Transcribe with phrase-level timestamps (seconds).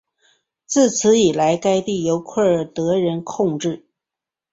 [0.65, 3.85] 自此以来该地由库尔德人控制。